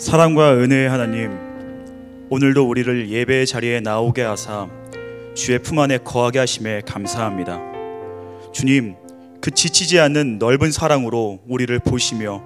사랑과 0.00 0.54
은혜의 0.54 0.88
하나님, 0.88 1.30
오늘도 2.30 2.66
우리를 2.66 3.10
예배의 3.10 3.46
자리에 3.46 3.80
나오게 3.80 4.22
하사 4.22 4.66
주의 5.34 5.58
품 5.58 5.78
안에 5.78 5.98
거하게 5.98 6.38
하심에 6.38 6.80
감사합니다. 6.86 7.60
주님, 8.50 8.94
그 9.42 9.50
지치지 9.50 10.00
않는 10.00 10.38
넓은 10.38 10.72
사랑으로 10.72 11.40
우리를 11.46 11.78
보시며 11.80 12.42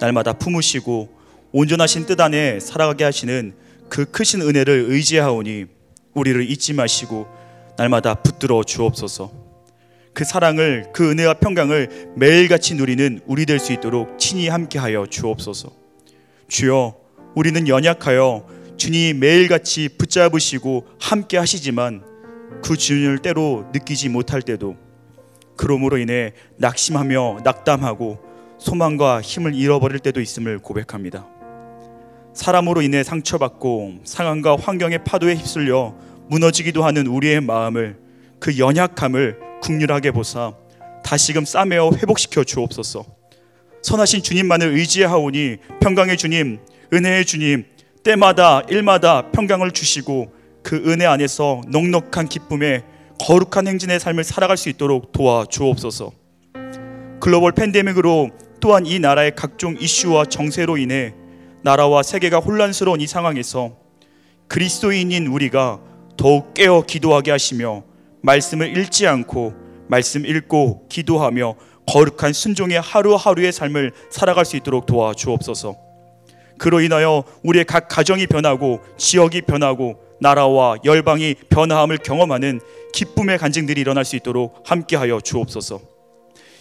날마다 0.00 0.32
품으시고 0.32 1.08
온전하신 1.52 2.06
뜻 2.06 2.20
안에 2.20 2.58
살아가게 2.58 3.04
하시는 3.04 3.54
그 3.88 4.06
크신 4.06 4.42
은혜를 4.42 4.86
의지하오니 4.88 5.66
우리를 6.12 6.50
잊지 6.50 6.72
마시고 6.72 7.28
날마다 7.78 8.16
붙들어 8.16 8.64
주옵소서. 8.64 9.30
그 10.12 10.24
사랑을 10.24 10.86
그 10.92 11.08
은혜와 11.12 11.34
평강을 11.34 12.14
매일같이 12.16 12.74
누리는 12.74 13.20
우리 13.26 13.46
될 13.46 13.60
수 13.60 13.72
있도록 13.72 14.18
친히 14.18 14.48
함께하여 14.48 15.06
주옵소서. 15.08 15.85
주여, 16.48 16.96
우리는 17.34 17.68
연약하여 17.68 18.46
주님이 18.76 19.14
매일같이 19.14 19.88
붙잡으시고 19.88 20.86
함께 21.00 21.38
하시지만 21.38 22.02
그 22.62 22.76
주님을 22.76 23.18
때로 23.18 23.64
느끼지 23.72 24.08
못할 24.08 24.42
때도 24.42 24.76
그러므로 25.56 25.98
인해 25.98 26.32
낙심하며 26.58 27.38
낙담하고 27.44 28.18
소망과 28.58 29.20
힘을 29.22 29.54
잃어버릴 29.54 29.98
때도 30.00 30.20
있음을 30.20 30.58
고백합니다. 30.58 31.26
사람으로 32.34 32.82
인해 32.82 33.02
상처받고 33.02 34.00
상황과 34.04 34.56
환경의 34.56 35.04
파도에 35.04 35.34
휩쓸려 35.36 35.94
무너지기도 36.28 36.84
하는 36.84 37.06
우리의 37.06 37.40
마음을 37.40 37.98
그 38.38 38.58
연약함을 38.58 39.60
국률하게 39.62 40.10
보사 40.10 40.54
다시금 41.02 41.44
싸매어 41.44 41.92
회복시켜 41.96 42.44
주옵소서. 42.44 43.15
선하신 43.82 44.22
주님만을 44.22 44.76
의지하오니 44.76 45.56
평강의 45.80 46.16
주님, 46.16 46.58
은혜의 46.92 47.24
주님, 47.24 47.64
때마다 48.02 48.62
일마다 48.68 49.30
평강을 49.30 49.72
주시고 49.72 50.32
그 50.62 50.76
은혜 50.86 51.06
안에서 51.06 51.60
넉넉한 51.68 52.28
기쁨에 52.28 52.82
거룩한 53.20 53.66
행진의 53.66 54.00
삶을 54.00 54.24
살아갈 54.24 54.56
수 54.56 54.68
있도록 54.68 55.12
도와 55.12 55.44
주옵소서. 55.46 56.12
글로벌 57.20 57.52
팬데믹으로 57.52 58.30
또한 58.60 58.86
이 58.86 58.98
나라의 58.98 59.34
각종 59.34 59.76
이슈와 59.78 60.26
정세로 60.26 60.76
인해 60.76 61.14
나라와 61.62 62.02
세계가 62.02 62.38
혼란스러운 62.38 63.00
이 63.00 63.06
상황에서 63.06 63.76
그리스도인인 64.48 65.26
우리가 65.26 65.80
더욱 66.16 66.54
깨어 66.54 66.82
기도하게 66.82 67.30
하시며 67.30 67.82
말씀을 68.22 68.76
읽지 68.76 69.06
않고 69.06 69.54
말씀 69.88 70.24
읽고 70.24 70.86
기도하며 70.88 71.56
거룩한 71.86 72.32
순종의 72.32 72.80
하루하루의 72.80 73.52
삶을 73.52 73.92
살아갈 74.10 74.44
수 74.44 74.56
있도록 74.56 74.86
도와 74.86 75.14
주옵소서. 75.14 75.76
그로 76.58 76.80
인하여 76.80 77.24
우리의 77.42 77.64
각 77.64 77.88
가정이 77.88 78.26
변하고 78.26 78.80
지역이 78.96 79.42
변하고 79.42 79.96
나라와 80.20 80.76
열방이 80.84 81.34
변화함을 81.50 81.98
경험하는 81.98 82.60
기쁨의 82.92 83.38
간증들이 83.38 83.80
일어날 83.80 84.04
수 84.04 84.16
있도록 84.16 84.62
함께하여 84.64 85.20
주옵소서. 85.20 85.80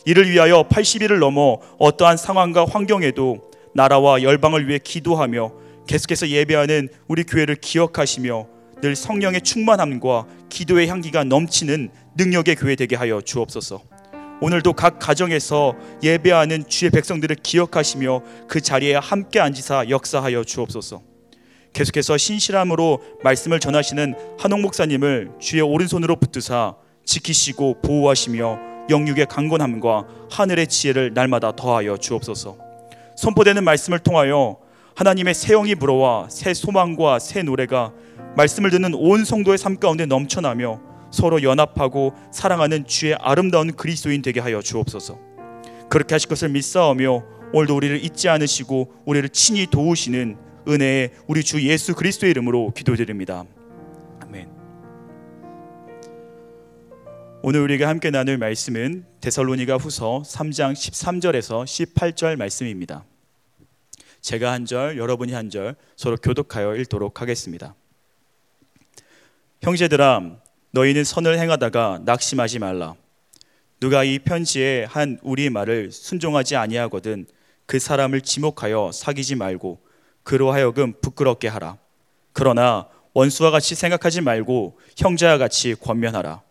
이를 0.05 0.29
위하여 0.29 0.63
80일을 0.69 1.19
넘어 1.19 1.59
어떠한 1.79 2.17
상황과 2.17 2.65
환경에도 2.65 3.49
나라와 3.73 4.21
열방을 4.21 4.67
위해 4.67 4.79
기도하며 4.83 5.51
계속해서 5.87 6.29
예배하는 6.29 6.89
우리 7.07 7.23
교회를 7.23 7.55
기억하시며 7.55 8.47
늘 8.81 8.95
성령의 8.95 9.41
충만함과 9.41 10.27
기도의 10.49 10.87
향기가 10.87 11.23
넘치는 11.23 11.89
능력의 12.17 12.55
교회 12.55 12.75
되게 12.75 12.95
하여 12.95 13.21
주옵소서. 13.21 13.94
오늘도 14.41 14.73
각 14.73 14.99
가정에서 14.99 15.75
예배하는 16.03 16.67
주의 16.67 16.91
백성들을 16.91 17.37
기억하시며 17.41 18.21
그 18.47 18.59
자리에 18.59 18.95
함께 18.95 19.39
앉으사 19.39 19.89
역사하여 19.89 20.43
주옵소서. 20.43 21.01
계속해서 21.73 22.17
신실함으로 22.17 23.01
말씀을 23.23 23.59
전하시는 23.59 24.15
한옥 24.39 24.61
목사님을 24.61 25.31
주의 25.39 25.61
오른손으로 25.61 26.15
붙드사 26.17 26.75
지키시고 27.05 27.81
보호하시며 27.81 28.59
영육의 28.89 29.25
강건함과 29.27 30.07
하늘의 30.31 30.67
지혜를 30.67 31.13
날마다 31.13 31.53
더하여 31.55 31.97
주옵소서. 31.97 32.57
선포되는 33.17 33.63
말씀을 33.63 33.99
통하여 33.99 34.57
하나님의 34.95 35.33
새 35.33 35.53
영이 35.53 35.75
불어와 35.75 36.27
새 36.29 36.53
소망과 36.53 37.19
새 37.19 37.41
노래가 37.43 37.93
말씀을 38.37 38.69
듣는 38.69 38.93
온 38.93 39.25
성도의 39.25 39.57
삶 39.57 39.77
가운데 39.77 40.05
넘쳐나며 40.05 40.94
서로 41.15 41.41
연합하고 41.41 42.13
사랑하는 42.29 42.85
주의 42.85 43.15
아름다운 43.15 43.71
그리스도인 43.73 44.21
되게 44.21 44.41
하여 44.41 44.61
주옵소서. 44.61 45.17
그렇게 45.89 46.13
하실 46.13 46.27
것을 46.27 46.49
믿사오며 46.49 47.23
오늘도 47.53 47.73
우리를 47.73 48.03
잊지 48.03 48.27
않으시고 48.27 49.03
우리를 49.05 49.29
친히 49.29 49.65
도우시는 49.65 50.37
은혜의 50.67 51.11
우리 51.27 51.41
주 51.41 51.65
예수 51.65 51.95
그리스도의 51.95 52.31
이름으로 52.31 52.73
기도드립니다. 52.75 53.45
아멘. 54.23 54.49
오늘 57.43 57.61
우리가 57.61 57.87
함께 57.87 58.09
나눌 58.09 58.37
말씀은 58.37 59.05
데살로니가 59.21 59.77
후서 59.77 60.21
3장 60.25 60.73
13절에서 60.73 61.63
18절 61.63 62.35
말씀입니다. 62.35 63.05
제가 64.19 64.51
한 64.51 64.65
절, 64.65 64.97
여러분이 64.97 65.31
한 65.31 65.49
절 65.49 65.77
서로 65.95 66.17
교독하여 66.17 66.75
읽도록 66.75 67.21
하겠습니다. 67.21 67.73
형제들아 69.61 70.43
너희는 70.75 71.05
선을 71.05 71.39
행하다가 71.39 72.01
낙심하지 72.03 72.59
말라. 72.59 72.95
누가 73.79 74.03
이 74.03 74.19
편지에 74.19 74.83
한 74.83 75.17
우리 75.23 75.49
말을 75.49 75.89
순종하지 75.89 76.57
아니하거든 76.57 77.27
그 77.65 77.79
사람을 77.79 78.19
지목하여 78.19 78.91
사귀지 78.93 79.35
말고 79.35 79.79
그로 80.23 80.51
하여금 80.51 80.91
부끄럽게 81.01 81.47
하라. 81.47 81.77
그러나 82.33 82.89
원수와 83.13 83.51
같이 83.51 83.73
생각하지 83.73 84.19
말고 84.19 84.77
형제와 84.97 85.37
같이 85.37 85.75
권면하라. 85.75 86.41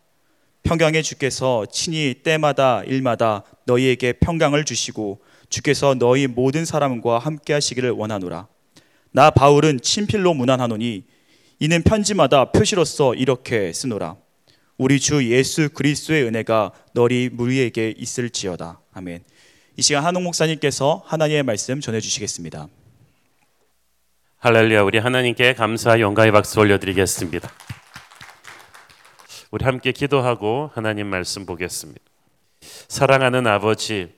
평강의 0.63 1.03
주께서 1.03 1.67
친히 1.71 2.15
때마다 2.23 2.81
일마다 2.85 3.43
너희에게 3.65 4.13
평강을 4.13 4.65
주시고 4.65 5.21
주께서 5.49 5.93
너희 5.93 6.25
모든 6.25 6.65
사람과 6.65 7.19
함께 7.19 7.53
하시기를 7.53 7.91
원하노라. 7.91 8.47
나 9.11 9.29
바울은 9.29 9.81
친필로 9.81 10.33
문안하노니 10.33 11.03
이는 11.59 11.83
편지마다 11.83 12.51
표시로서 12.51 13.15
이렇게 13.15 13.71
쓰노라. 13.71 14.17
우리 14.77 14.99
주 14.99 15.31
예수 15.31 15.69
그리스도의 15.69 16.25
은혜가 16.25 16.73
너희 16.93 17.29
무리에게 17.31 17.93
있을지어다. 17.97 18.81
아멘. 18.93 19.23
이 19.77 19.81
시간 19.81 20.03
한옥 20.03 20.23
목사님께서 20.23 21.03
하나님의 21.05 21.43
말씀 21.43 21.79
전해 21.79 22.01
주시겠습니다. 22.01 22.67
할렐루야. 24.39 24.83
우리 24.83 24.97
하나님께 24.97 25.53
감사 25.53 25.99
영광의 25.99 26.33
박수 26.33 26.59
올려 26.59 26.77
드리겠습니다. 26.77 27.49
우리 29.51 29.63
함께 29.63 29.93
기도하고 29.93 30.71
하나님 30.73 31.07
말씀 31.07 31.45
보겠습니다. 31.45 32.01
사랑하는 32.89 33.47
아버지, 33.47 34.13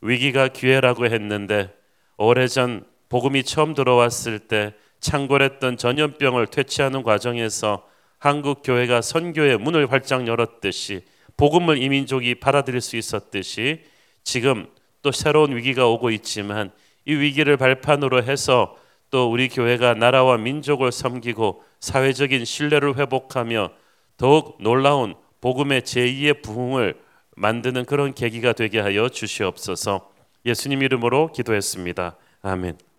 위기가 0.00 0.48
기회라고 0.48 1.06
했는데 1.06 1.72
오래전 2.16 2.84
복음이 3.08 3.44
처음 3.44 3.74
들어왔을 3.74 4.40
때 4.40 4.74
창궐했던 5.00 5.76
전염병을 5.76 6.48
퇴치하는 6.48 7.02
과정에서 7.02 7.86
한국 8.18 8.62
교회가 8.62 9.00
선교의 9.00 9.58
문을 9.58 9.90
활짝 9.90 10.26
열었듯이 10.26 11.04
복음을 11.36 11.82
이민족이 11.82 12.36
받아들일 12.36 12.80
수 12.80 12.96
있었듯이 12.96 13.82
지금 14.24 14.66
또 15.02 15.10
새로운 15.10 15.56
위기가 15.56 15.86
오고 15.88 16.10
있지만 16.10 16.70
이 17.06 17.14
위기를 17.14 17.56
발판으로 17.56 18.22
해서 18.22 18.76
또 19.10 19.30
우리 19.30 19.48
교회가 19.48 19.94
나라와 19.94 20.36
민족을 20.36 20.92
섬기고 20.92 21.64
사회적인 21.80 22.44
신뢰를 22.44 22.96
회복하며 22.96 23.70
더욱 24.16 24.58
놀라운 24.60 25.14
복음의 25.40 25.82
제2의 25.82 26.42
부흥을 26.42 27.00
만드는 27.36 27.86
그런 27.86 28.14
계기가 28.14 28.52
되게 28.52 28.78
하여 28.78 29.08
주시옵소서. 29.08 30.10
예수님 30.44 30.82
이름으로 30.82 31.32
기도했습니다. 31.32 32.16
아멘. 32.42 32.89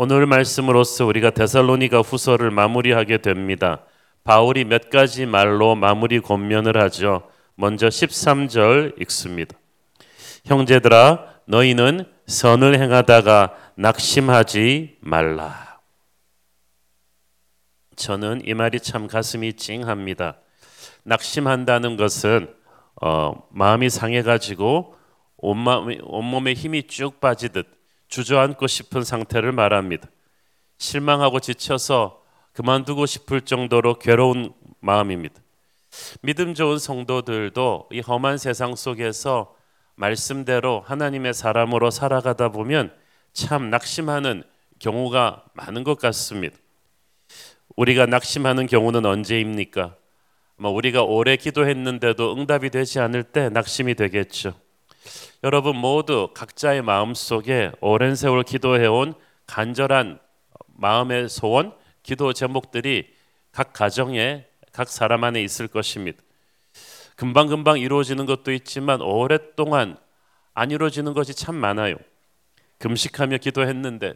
오늘 0.00 0.26
말씀으로서 0.26 1.06
우리가 1.06 1.30
데살로니가 1.30 2.02
후서를 2.02 2.52
마무리하게 2.52 3.18
됩니다. 3.18 3.84
바울이 4.22 4.64
몇 4.64 4.90
가지 4.90 5.26
말로 5.26 5.74
마무리 5.74 6.20
권면을 6.20 6.80
하죠. 6.80 7.28
먼저 7.56 7.88
13절 7.88 9.00
읽습니다. 9.00 9.58
형제들아 10.44 11.40
너희는 11.46 12.04
선을 12.28 12.80
행하다가 12.80 13.56
낙심하지 13.74 14.98
말라. 15.00 15.80
저는 17.96 18.42
이 18.44 18.54
말이 18.54 18.78
참 18.78 19.08
가슴이 19.08 19.54
찡합니다. 19.54 20.36
낙심한다는 21.02 21.96
것은 21.96 22.54
어, 23.02 23.32
마음이 23.50 23.90
상해가지고 23.90 24.94
온몸에 25.38 26.52
힘이 26.52 26.84
쭉 26.86 27.20
빠지듯 27.20 27.77
주저앉고 28.08 28.66
싶은 28.66 29.04
상태를 29.04 29.52
말합니다. 29.52 30.08
실망하고 30.78 31.40
지쳐서 31.40 32.22
그만두고 32.52 33.06
싶을 33.06 33.42
정도로 33.42 33.98
괴로운 33.98 34.52
마음입니다. 34.80 35.40
믿음 36.22 36.54
좋은 36.54 36.78
성도들도 36.78 37.88
이 37.92 38.00
험한 38.00 38.38
세상 38.38 38.74
속에서 38.74 39.54
말씀대로 39.94 40.80
하나님의 40.86 41.34
사람으로 41.34 41.90
살아가다 41.90 42.50
보면 42.50 42.92
참 43.32 43.70
낙심하는 43.70 44.44
경우가 44.78 45.44
많은 45.54 45.84
것 45.84 45.98
같습니다. 45.98 46.56
우리가 47.76 48.06
낙심하는 48.06 48.66
경우는 48.66 49.06
언제입니까? 49.06 49.96
뭐 50.56 50.70
우리가 50.70 51.02
오래 51.02 51.36
기도했는데도 51.36 52.34
응답이 52.34 52.70
되지 52.70 53.00
않을 53.00 53.22
때 53.22 53.48
낙심이 53.48 53.94
되겠죠. 53.94 54.54
여러분 55.44 55.76
모두 55.76 56.30
각자의 56.34 56.82
마음 56.82 57.14
속에 57.14 57.72
오랜 57.80 58.14
세월 58.14 58.42
기도해온 58.42 59.14
간절한 59.46 60.18
마음의 60.76 61.28
소원, 61.28 61.72
기도 62.02 62.32
제목들이 62.32 63.08
각 63.52 63.72
가정에 63.72 64.46
각 64.72 64.88
사람 64.88 65.24
안에 65.24 65.42
있을 65.42 65.68
것입니다. 65.68 66.18
금방금방 67.16 67.78
이루어지는 67.80 68.26
것도 68.26 68.52
있지만 68.52 69.00
오랫동안 69.00 69.96
안 70.54 70.70
이루어지는 70.70 71.14
것이 71.14 71.34
참 71.34 71.54
많아요. 71.56 71.96
금식하며 72.78 73.38
기도했는데 73.38 74.14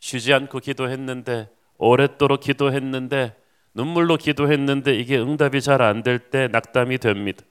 쉬지 0.00 0.32
않고 0.32 0.60
기도했는데 0.60 1.50
오랫도록 1.76 2.40
기도했는데 2.40 3.36
눈물로 3.74 4.16
기도했는데 4.16 4.94
이게 4.94 5.18
응답이 5.18 5.60
잘 5.60 5.82
안 5.82 6.02
될 6.02 6.30
때 6.30 6.48
낙담이 6.48 6.98
됩니다. 6.98 7.44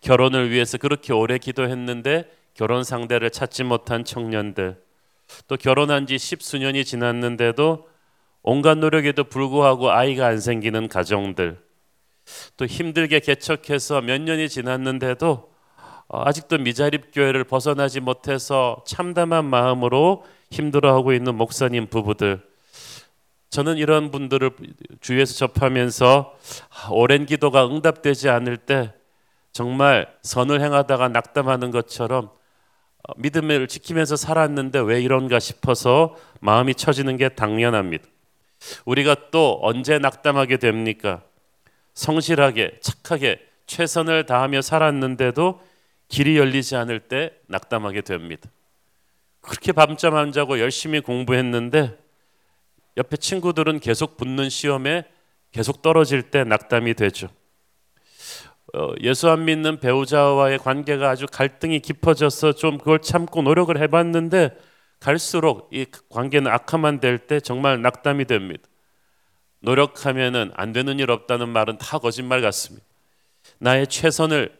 결혼을 0.00 0.50
위해서 0.50 0.78
그렇게 0.78 1.12
오래 1.12 1.38
기도했는데 1.38 2.30
결혼 2.54 2.84
상대를 2.84 3.30
찾지 3.30 3.64
못한 3.64 4.04
청년들 4.04 4.82
또 5.46 5.56
결혼한 5.56 6.06
지 6.06 6.18
십수년이 6.18 6.84
지났는데도 6.84 7.88
온갖 8.42 8.78
노력에도 8.78 9.24
불구하고 9.24 9.90
아이가 9.90 10.26
안 10.26 10.40
생기는 10.40 10.88
가정들 10.88 11.58
또 12.56 12.66
힘들게 12.66 13.20
개척해서 13.20 14.00
몇 14.00 14.20
년이 14.20 14.48
지났는데도 14.48 15.50
어, 16.12 16.22
아직도 16.24 16.58
미자립 16.58 17.12
교회를 17.12 17.44
벗어나지 17.44 18.00
못해서 18.00 18.82
참담한 18.84 19.44
마음으로 19.44 20.24
힘들어하고 20.50 21.12
있는 21.12 21.36
목사님 21.36 21.86
부부들. 21.86 22.42
저는 23.50 23.78
이런 23.78 24.10
분들을 24.10 24.50
주위에서 25.00 25.34
접하면서 25.34 26.34
아, 26.68 26.88
오랜 26.90 27.26
기도가 27.26 27.66
응답되지 27.66 28.28
않을 28.28 28.56
때 28.56 28.92
정말 29.52 30.14
선을 30.22 30.60
행하다가 30.60 31.08
낙담하는 31.08 31.70
것처럼 31.70 32.30
어, 33.08 33.12
믿음을 33.16 33.66
지키면서 33.68 34.16
살았는데 34.16 34.80
왜 34.80 35.00
이런가 35.00 35.38
싶어서 35.38 36.16
마음이 36.40 36.74
처지는 36.74 37.16
게 37.16 37.30
당연합니다. 37.30 38.04
우리가 38.84 39.16
또 39.30 39.58
언제 39.62 39.98
낙담하게 39.98 40.58
됩니까? 40.58 41.22
성실하게 41.94 42.78
착하게 42.80 43.40
최선을 43.66 44.26
다하며 44.26 44.62
살았는데도 44.62 45.60
길이 46.08 46.36
열리지 46.36 46.76
않을 46.76 47.00
때 47.00 47.32
낙담하게 47.46 48.02
됩니다. 48.02 48.50
그렇게 49.40 49.72
밤잠 49.72 50.16
안 50.16 50.32
자고 50.32 50.58
열심히 50.58 51.00
공부했는데 51.00 51.96
옆에 52.96 53.16
친구들은 53.16 53.80
계속 53.80 54.16
붙는 54.16 54.50
시험에 54.50 55.04
계속 55.52 55.82
떨어질 55.82 56.22
때 56.22 56.44
낙담이 56.44 56.94
되죠. 56.94 57.28
어, 58.74 58.92
예수 59.00 59.28
안 59.28 59.44
믿는 59.44 59.80
배우자와의 59.80 60.58
관계가 60.58 61.10
아주 61.10 61.26
갈등이 61.26 61.80
깊어져서 61.80 62.52
좀 62.52 62.78
그걸 62.78 63.00
참고 63.00 63.42
노력을 63.42 63.76
해봤는데 63.76 64.56
갈수록 65.00 65.68
이 65.72 65.86
관계는 66.10 66.50
악화만 66.50 67.00
될 67.00 67.18
때 67.26 67.40
정말 67.40 67.80
낙담이 67.82 68.26
됩니다. 68.26 68.62
노력하면은 69.60 70.52
안 70.54 70.72
되는 70.72 70.98
일 70.98 71.10
없다는 71.10 71.48
말은 71.48 71.78
다 71.78 71.98
거짓말 71.98 72.40
같습니다. 72.42 72.86
나의 73.58 73.86
최선을 73.86 74.56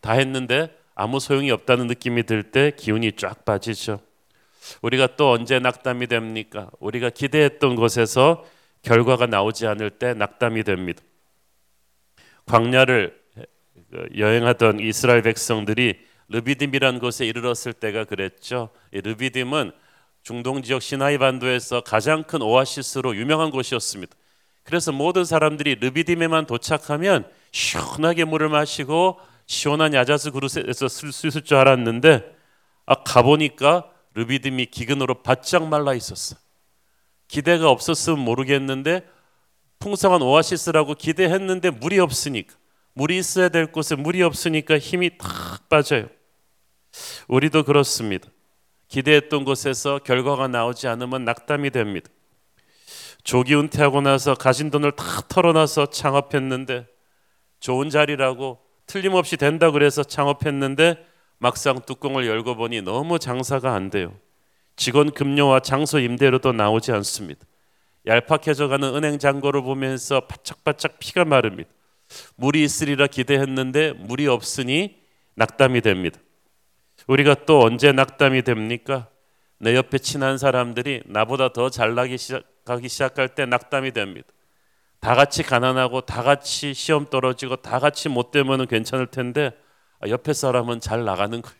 다했는데 0.00 0.76
아무 0.94 1.18
소용이 1.18 1.50
없다는 1.50 1.86
느낌이 1.88 2.24
들 2.24 2.50
때 2.50 2.72
기운이 2.76 3.12
쫙 3.12 3.44
빠지죠. 3.44 4.00
우리가 4.82 5.16
또 5.16 5.30
언제 5.32 5.58
낙담이 5.58 6.06
됩니까? 6.06 6.70
우리가 6.78 7.10
기대했던 7.10 7.76
곳에서 7.76 8.44
결과가 8.82 9.26
나오지 9.26 9.66
않을 9.66 9.90
때 9.90 10.14
낙담이 10.14 10.62
됩니다. 10.64 11.02
광야를 12.46 13.18
그 13.90 14.08
여행하던 14.16 14.80
이스라엘 14.80 15.22
백성들이 15.22 15.98
르비딤이라는 16.28 17.00
곳에 17.00 17.26
이르렀을 17.26 17.72
때가 17.72 18.04
그랬죠. 18.04 18.70
이 18.92 19.00
르비딤은 19.00 19.72
중동 20.22 20.62
지역 20.62 20.82
시나이 20.82 21.18
반도에서 21.18 21.82
가장 21.82 22.24
큰 22.24 22.42
오아시스로 22.42 23.14
유명한 23.16 23.50
곳이었습니다. 23.50 24.16
그래서 24.62 24.90
모든 24.90 25.24
사람들이 25.24 25.76
르비딤에만 25.76 26.46
도착하면 26.46 27.28
시원하게 27.52 28.24
물을 28.24 28.48
마시고 28.48 29.20
시원한 29.46 29.92
야자수 29.92 30.32
그릇에서 30.32 30.88
쓸 30.88 31.12
수 31.12 31.26
있을 31.26 31.42
줄 31.42 31.58
알았는데 31.58 32.34
아 32.86 32.94
가보니까 33.02 33.90
르비딤이 34.14 34.66
기근으로 34.66 35.22
바짝 35.22 35.68
말라 35.68 35.92
있었어. 35.92 36.36
기대가 37.28 37.68
없었으면 37.68 38.18
모르겠는데 38.18 39.06
풍성한 39.84 40.22
오아시스라고 40.22 40.94
기대했는데 40.94 41.68
물이 41.68 41.98
없으니까 41.98 42.54
물이 42.94 43.18
있어야 43.18 43.50
될 43.50 43.66
곳에 43.66 43.94
물이 43.94 44.22
없으니까 44.22 44.78
힘이 44.78 45.18
탁 45.18 45.68
빠져요. 45.68 46.08
우리도 47.28 47.64
그렇습니다. 47.64 48.30
기대했던 48.88 49.44
곳에서 49.44 49.98
결과가 49.98 50.48
나오지 50.48 50.88
않으면 50.88 51.26
낙담이 51.26 51.70
됩니다. 51.70 52.08
조기 53.24 53.54
은퇴하고 53.54 54.00
나서 54.00 54.34
가진 54.34 54.70
돈을 54.70 54.92
다 54.92 55.04
털어놔서 55.28 55.90
창업했는데 55.90 56.86
좋은 57.60 57.90
자리라고 57.90 58.60
틀림없이 58.86 59.36
된다 59.36 59.70
그래서 59.70 60.02
창업했는데 60.02 61.04
막상 61.36 61.82
뚜껑을 61.84 62.26
열고 62.26 62.56
보니 62.56 62.80
너무 62.80 63.18
장사가 63.18 63.74
안 63.74 63.90
돼요. 63.90 64.14
직원 64.76 65.10
급료와 65.10 65.60
장소 65.60 65.98
임대료도 65.98 66.52
나오지 66.52 66.90
않습니다. 66.92 67.44
얄팍해져가는 68.06 68.94
은행 68.94 69.18
잔고를 69.18 69.62
보면서 69.62 70.20
바짝바짝 70.20 70.98
피가 70.98 71.24
마릅니다. 71.24 71.70
물이 72.36 72.62
있으리라 72.62 73.06
기대했는데 73.06 73.92
물이 73.92 74.26
없으니 74.26 74.98
낙담이 75.34 75.80
됩니다. 75.80 76.20
우리가 77.06 77.34
또 77.46 77.62
언제 77.62 77.92
낙담이 77.92 78.42
됩니까? 78.42 79.08
내 79.58 79.74
옆에 79.74 79.98
친한 79.98 80.38
사람들이 80.38 81.02
나보다 81.06 81.52
더 81.52 81.70
잘나기 81.70 82.18
시작하기 82.18 82.88
시작할 82.88 83.34
때 83.34 83.46
낙담이 83.46 83.92
됩니다. 83.92 84.28
다 85.00 85.14
같이 85.14 85.42
가난하고 85.42 86.02
다 86.02 86.22
같이 86.22 86.72
시험 86.72 87.06
떨어지고 87.06 87.56
다 87.56 87.78
같이 87.78 88.08
못 88.08 88.30
되면은 88.30 88.66
괜찮을 88.66 89.06
텐데 89.06 89.50
아, 90.00 90.08
옆에 90.08 90.32
사람은 90.32 90.80
잘 90.80 91.04
나가는 91.04 91.40
거예요. 91.40 91.56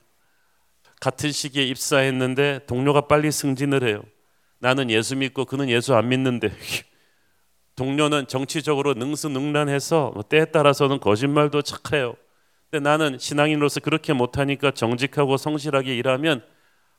같은 1.01 1.33
시기에 1.33 1.65
입사했는데 1.65 2.61
동료가 2.67 3.03
빨리 3.03 3.31
승진을 3.31 3.87
해요. 3.87 4.03
나는 4.65 4.89
예수 4.89 5.15
믿고 5.15 5.45
그는 5.45 5.69
예수 5.69 5.95
안 5.95 6.09
믿는데 6.09 6.49
동료는 7.77 8.29
정치적으로 8.29 8.95
능수능란해서 8.95 10.13
뭐 10.15 10.23
때에 10.23 10.47
따라서는 10.47 11.01
거짓말도 11.01 11.61
착해요. 11.61 12.15
근데 12.71 12.89
나는 12.89 13.19
신앙인으로서 13.19 13.81
그렇게 13.81 14.15
못하니까 14.15 14.71
정직하고 14.71 15.37
성실하게 15.37 15.95
일하면 15.97 16.43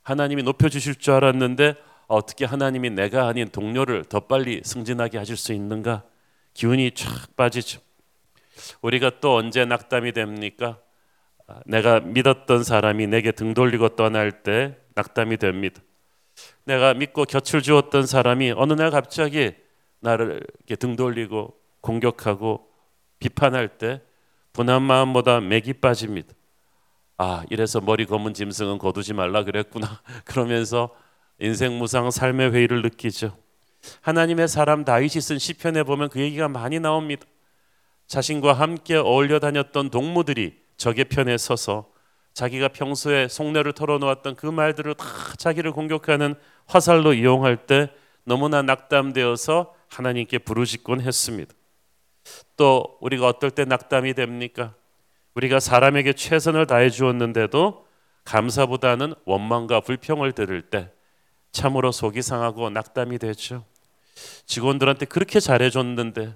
하나님이 0.03 0.43
높여주실 0.43 0.98
줄 0.98 1.15
알았는데 1.15 1.74
어떻게 2.05 2.45
하나님이 2.45 2.91
내가 2.91 3.27
아닌 3.27 3.48
동료를 3.48 4.05
더 4.05 4.19
빨리 4.19 4.62
승진하게 4.63 5.17
하실 5.17 5.36
수 5.36 5.51
있는가? 5.51 6.03
기운이 6.53 6.91
쫙 6.91 7.36
빠지죠. 7.36 7.81
우리가 8.84 9.19
또 9.22 9.38
언제 9.38 9.65
낙담이 9.65 10.12
됩니까? 10.12 10.77
아, 11.48 11.62
내가 11.65 12.00
믿었던 12.00 12.63
사람이 12.63 13.07
내게 13.07 13.31
등 13.31 13.55
돌리고 13.55 13.95
떠날 13.95 14.43
때 14.43 14.77
낙담이 14.93 15.38
됩니다. 15.38 15.81
내가 16.65 16.93
믿고 16.93 17.25
곁을 17.25 17.61
주었던 17.61 18.05
사람이 18.05 18.53
어느 18.55 18.73
날 18.73 18.91
갑자기 18.91 19.53
나를 19.99 20.41
이렇게 20.59 20.75
등 20.75 20.95
돌리고 20.95 21.55
공격하고 21.81 22.67
비판할 23.19 23.77
때 23.77 24.01
분한 24.53 24.81
마음보다 24.81 25.41
맥이 25.41 25.73
빠집니다. 25.73 26.33
아, 27.17 27.43
이래서 27.49 27.79
머리 27.79 28.05
검은 28.05 28.33
짐승은 28.33 28.77
거두지 28.77 29.13
말라 29.13 29.43
그랬구나. 29.43 30.01
그러면서 30.25 30.89
인생 31.39 31.77
무상 31.77 32.11
삶의 32.11 32.51
회의를 32.51 32.81
느끼죠. 32.81 33.37
하나님의 34.01 34.47
사람 34.47 34.83
다윗이 34.83 35.21
쓴 35.21 35.37
시편에 35.37 35.83
보면 35.83 36.09
그 36.09 36.19
얘기가 36.19 36.47
많이 36.47 36.79
나옵니다. 36.79 37.25
자신과 38.07 38.53
함께 38.53 38.95
어울려 38.95 39.39
다녔던 39.39 39.89
동무들이 39.89 40.57
적의 40.77 41.05
편에 41.05 41.37
서서 41.37 41.89
자기가 42.35 42.67
평소에 42.67 43.29
속내를 43.29 43.71
털어놓았던 43.71 44.35
그 44.35 44.45
말들을 44.45 44.93
다 44.95 45.05
자기를 45.37 45.71
공격하는 45.71 46.35
화살로 46.67 47.13
이용할 47.13 47.65
때 47.65 47.89
너무나 48.25 48.61
낙담되어서 48.61 49.73
하나님께 49.87 50.39
부르짖곤 50.39 50.99
했습니다. 50.99 51.53
또 52.57 52.97
우리가 52.99 53.27
어떨 53.27 53.51
때 53.51 53.63
낙담이 53.63 54.15
됩니까? 54.15 54.73
우리가 55.35 55.61
사람에게 55.61 56.11
최선을 56.11 56.67
다해 56.67 56.89
주었는데도 56.89 57.87
감사보다는 58.25 59.13
원망과 59.23 59.79
불평을 59.81 60.33
들을 60.33 60.61
때 60.61 60.91
참으로 61.53 61.93
속이 61.93 62.21
상하고 62.21 62.69
낙담이 62.69 63.17
되죠. 63.17 63.63
직원들한테 64.45 65.05
그렇게 65.05 65.39
잘해 65.39 65.69
줬는데 65.69 66.35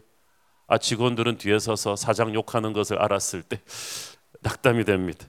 아 0.68 0.78
직원들은 0.78 1.40
뒤에 1.40 1.60
서서 1.60 1.98
사장 1.98 2.34
욕하는 2.34 2.72
것을 2.72 3.00
알았을 3.00 3.42
때 3.42 3.60
낙담이 4.42 4.86
됩니다. 4.86 5.26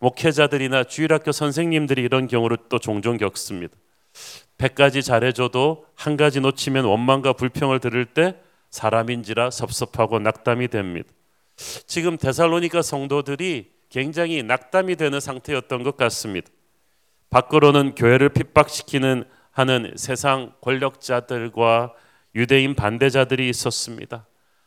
목회자들이나 0.00 0.84
주일학교 0.84 1.32
선생님들이 1.32 2.02
이런 2.02 2.26
경우를 2.26 2.58
또 2.68 2.78
종종 2.78 3.16
겪습니다. 3.16 3.74
100가지 4.58 5.02
잘해줘도 5.02 5.86
한 5.94 6.16
가지 6.16 6.40
놓치면 6.40 6.84
원망과 6.84 7.32
불평을 7.34 7.80
들을 7.80 8.04
때 8.04 8.36
사람인지라 8.70 9.50
섭섭하고 9.50 10.18
낙담이 10.18 10.68
됩니다. 10.68 11.08
지금 11.86 12.16
데살로니가 12.16 12.82
성도들이 12.82 13.70
굉장히 13.88 14.42
낙담이 14.42 14.96
되는 14.96 15.18
상태였던 15.18 15.82
것 15.82 15.96
같습니다. 15.96 16.48
밖으로는 17.30 17.94
교회를 17.94 18.28
핍박시키는 18.30 19.24
하는 19.50 19.92
세상 19.96 20.52
권력자들과 20.60 21.92
유대인 22.34 22.74
반대자들이 22.74 23.48
있었습니다. 23.48 24.26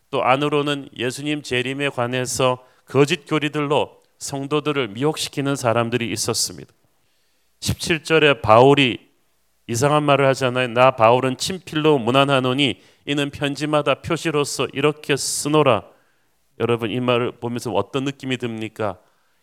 또 0.10 0.24
안으로는 0.24 0.90
예수님 0.96 1.42
재림에 1.42 1.90
관해서 1.90 2.64
거짓 2.86 3.26
교리들로 3.26 4.03
성도들을 4.24 4.88
미혹시키는 4.90 5.56
사람들이 5.56 6.12
있었습니다. 6.12 6.74
17절에 7.60 8.42
바울이 8.42 9.12
이상한 9.68 10.04
말을 10.04 10.26
하잖아요. 10.28 10.70
나 10.70 10.92
바울은 10.92 11.38
친필로 11.38 12.00
문안하노니 12.00 12.82
이는 13.06 13.30
편지마다 13.30 13.96
표시로서 13.96 14.68
이렇게 14.74 15.16
쓰노라. 15.16 15.84
여러분 16.60 16.90
이 16.92 17.00
말을 17.00 17.34
보면서 17.40 17.72
어떤 17.72 18.06
느낌이 18.06 18.38
듭니까? 18.38 18.98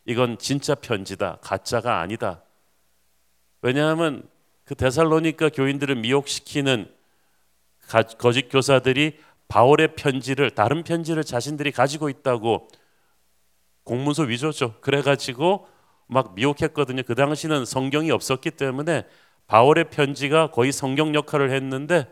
이건 0.06 0.38
진짜 0.38 0.75
편지다. 0.75 1.38
가짜가 1.42 2.00
아니다. 2.00 2.42
왜냐하면 3.62 4.28
그 4.64 4.75
데살로니가 4.75 5.50
교인들을 5.50 5.94
미혹시키는 5.96 6.90
거짓 8.18 8.49
교사들이 8.49 9.18
바울의 9.49 9.96
편지를 9.96 10.50
다른 10.50 10.84
편지를 10.84 11.25
자신들이 11.25 11.72
가지고 11.72 12.08
있다고 12.08 12.68
공문서 13.90 14.23
위조죠. 14.23 14.75
그래가지고 14.80 15.66
막 16.06 16.37
미혹했거든요. 16.37 17.02
그 17.04 17.16
당시는 17.16 17.64
성경이 17.64 18.12
없었기 18.12 18.52
때문에 18.52 19.04
바울의 19.49 19.90
편지가 19.90 20.52
거의 20.52 20.70
성경 20.70 21.12
역할을 21.12 21.50
했는데 21.50 22.06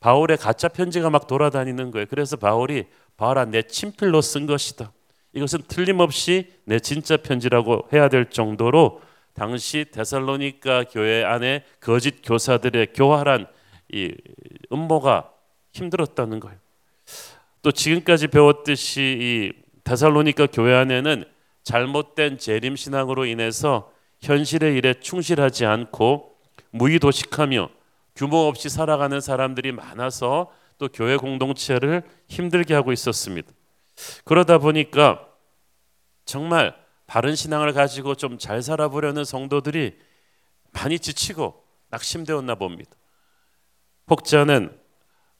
바울의 0.00 0.38
가짜 0.38 0.68
편지가 0.68 1.10
막 1.10 1.26
돌아다니는 1.26 1.90
거예요. 1.90 2.06
그래서 2.08 2.38
바울이 2.38 2.86
바울아 3.18 3.44
내 3.44 3.60
친필로 3.60 4.22
쓴 4.22 4.46
것이다. 4.46 4.92
이것은 5.34 5.60
틀림없이 5.68 6.54
내 6.64 6.80
진짜 6.80 7.18
편지라고 7.18 7.86
해야 7.92 8.08
될 8.08 8.30
정도로 8.30 9.02
당시 9.34 9.84
데살로니가 9.92 10.84
교회 10.84 11.22
안에 11.22 11.64
거짓 11.80 12.22
교사들의 12.24 12.94
교활한 12.94 13.46
이 13.92 14.14
음모가 14.72 15.30
힘들었다는 15.74 16.40
거예요. 16.40 16.56
또 17.60 17.72
지금까지 17.72 18.28
배웠듯이 18.28 19.18
이 19.20 19.69
데살로니가 19.90 20.46
교회 20.46 20.76
안에는 20.76 21.24
잘못된 21.64 22.38
재림 22.38 22.76
신앙으로 22.76 23.24
인해서 23.24 23.92
현실의 24.22 24.76
일에 24.76 24.94
충실하지 24.94 25.66
않고 25.66 26.36
무의도식하며 26.70 27.68
규모 28.14 28.36
없이 28.46 28.68
살아가는 28.68 29.20
사람들이 29.20 29.72
많아서 29.72 30.52
또 30.78 30.86
교회 30.86 31.16
공동체를 31.16 32.04
힘들게 32.28 32.72
하고 32.72 32.92
있었습니다. 32.92 33.50
그러다 34.24 34.58
보니까 34.58 35.26
정말 36.24 36.76
바른 37.08 37.34
신앙을 37.34 37.72
가지고 37.72 38.14
좀 38.14 38.38
잘 38.38 38.62
살아보려는 38.62 39.24
성도들이 39.24 39.98
많이 40.72 41.00
지치고 41.00 41.64
낙심되었나 41.88 42.54
봅니다. 42.54 42.92
혹자는 44.08 44.78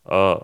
어, 0.04 0.40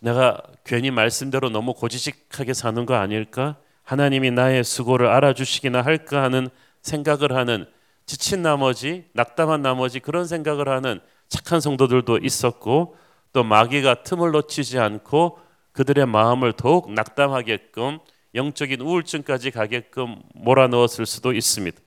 내가 0.00 0.40
괜히 0.64 0.90
말씀대로 0.90 1.50
너무 1.50 1.74
고지식하게 1.74 2.54
사는 2.54 2.86
거 2.86 2.94
아닐까? 2.94 3.56
하나님이 3.82 4.30
나의 4.30 4.64
수고를 4.64 5.06
알아주시기나 5.06 5.82
할까 5.82 6.22
하는 6.22 6.48
생각을 6.82 7.34
하는 7.34 7.66
지친 8.06 8.42
나머지 8.42 9.04
낙담한 9.12 9.62
나머지 9.62 10.00
그런 10.00 10.26
생각을 10.26 10.68
하는 10.68 11.00
착한 11.28 11.60
성도들도 11.60 12.18
있었고 12.18 12.96
또 13.32 13.44
마귀가 13.44 14.02
틈을 14.02 14.30
놓치지 14.30 14.78
않고 14.78 15.38
그들의 15.72 16.06
마음을 16.06 16.52
더욱 16.54 16.92
낙담하게끔 16.92 17.98
영적인 18.34 18.80
우울증까지 18.80 19.50
가게끔 19.50 20.16
몰아넣었을 20.34 21.06
수도 21.06 21.32
있습니다. 21.32 21.78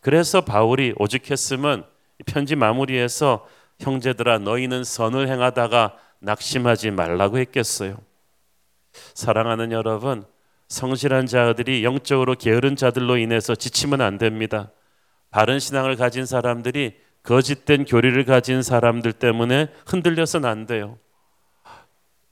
그래서 0.00 0.40
바울이 0.40 0.94
오죽했으면 0.96 1.84
편지 2.26 2.56
마무리에서 2.56 3.46
형제들아 3.80 4.38
너희는 4.38 4.84
선을 4.84 5.28
행하다가 5.28 5.96
낙심하지 6.24 6.90
말라고 6.90 7.38
했겠어요. 7.38 7.96
사랑하는 9.14 9.72
여러분, 9.72 10.24
성실한 10.68 11.26
자들이 11.26 11.84
영적으로 11.84 12.34
게으른 12.34 12.76
자들로 12.76 13.16
인해서 13.18 13.54
지치면 13.54 14.00
안 14.00 14.18
됩니다. 14.18 14.70
바른 15.30 15.58
신앙을 15.58 15.96
가진 15.96 16.26
사람들이 16.26 16.98
거짓된 17.22 17.84
교리를 17.84 18.22
가진 18.24 18.62
사람들 18.62 19.12
때문에 19.12 19.68
흔들려서는 19.86 20.48
안 20.48 20.66
돼요. 20.66 20.98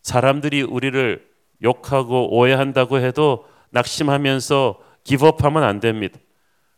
사람들이 0.03 0.63
우리를 0.63 1.27
욕하고 1.63 2.37
오해한다고 2.37 2.99
해도 2.99 3.47
낙심하면서 3.71 4.83
기법하면 5.05 5.63
안 5.63 5.81
됩니다. 5.81 6.19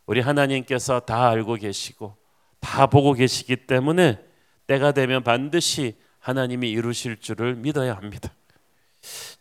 우리 0.05 0.21
하나님께서 0.21 1.01
다 1.01 1.29
알고 1.29 1.55
계시고 1.55 2.15
다 2.59 2.87
보고 2.87 3.13
계시기 3.13 3.67
때문에 3.67 4.19
때가 4.67 4.91
되면 4.91 5.23
반드시 5.23 5.95
하나님이 6.25 6.71
이루실 6.71 7.17
줄을 7.17 7.53
믿어야 7.55 7.95
합니다. 7.95 8.33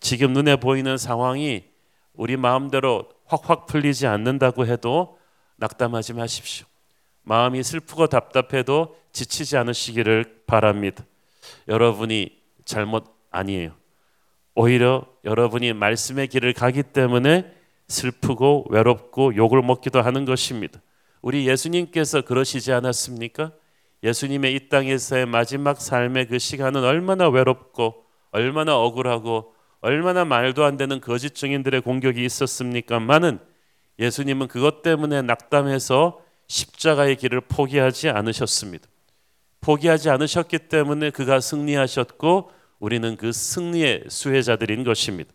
지금 0.00 0.34
눈에 0.34 0.56
보이는 0.56 0.98
상황이 0.98 1.64
우리 2.12 2.36
마음대로 2.36 3.08
확확 3.24 3.64
풀리지 3.64 4.06
않는다고 4.06 4.66
해도 4.66 5.18
낙담하지 5.56 6.12
마십시오. 6.12 6.66
마음이 7.22 7.62
슬프고 7.62 8.08
답답해도 8.08 8.98
지치지 9.12 9.56
않으시기를 9.56 10.42
바랍니다. 10.46 11.06
여러분이 11.68 12.38
잘못 12.66 13.06
아니에요. 13.30 13.72
오히려 14.54 15.06
여러분이 15.24 15.72
말씀의 15.72 16.28
길을 16.28 16.52
가기 16.52 16.82
때문에 16.82 17.50
슬프고 17.88 18.66
외롭고 18.68 19.36
욕을 19.36 19.62
먹기도 19.62 20.02
하는 20.02 20.26
것입니다. 20.26 20.82
우리 21.22 21.48
예수님께서 21.48 22.20
그러시지 22.20 22.72
않았습니까? 22.72 23.52
예수님의 24.04 24.54
이 24.54 24.68
땅에서의 24.68 25.24
마지막 25.24 25.80
삶의 25.80 26.26
그 26.26 26.38
시간은 26.38 26.84
얼마나 26.84 27.28
외롭고 27.28 28.04
얼마나 28.30 28.76
억울하고 28.76 29.54
얼마나 29.80 30.24
말도 30.26 30.64
안 30.64 30.76
되는 30.76 31.00
거짓 31.00 31.34
증인들의 31.34 31.80
공격이 31.80 32.22
있었습니까만은 32.24 33.38
예수님은 33.98 34.48
그것 34.48 34.82
때문에 34.82 35.22
낙담해서 35.22 36.20
십자가의 36.48 37.16
길을 37.16 37.42
포기하지 37.42 38.10
않으셨습니다. 38.10 38.86
포기하지 39.62 40.10
않으셨기 40.10 40.58
때문에 40.58 41.08
그가 41.10 41.40
승리하셨고 41.40 42.50
우리는 42.80 43.16
그 43.16 43.32
승리의 43.32 44.04
수혜자들인 44.08 44.84
것입니다. 44.84 45.32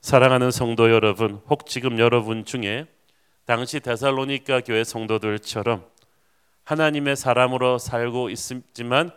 사랑하는 0.00 0.50
성도 0.50 0.90
여러분, 0.90 1.40
혹 1.50 1.66
지금 1.66 1.98
여러분 1.98 2.46
중에 2.46 2.86
당시 3.44 3.80
데살로니가 3.80 4.60
교회 4.60 4.84
성도들처럼 4.84 5.84
하나님의 6.64 7.16
사람으로 7.16 7.78
살고 7.78 8.30
있지만 8.30 9.10